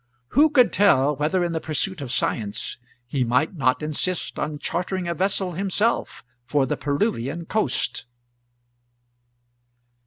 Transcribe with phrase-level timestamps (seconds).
[0.29, 5.07] Who could tell whether in the pursuit of science he might not insist on chartering
[5.07, 8.07] a vessel, himself, for the Peruvian coast?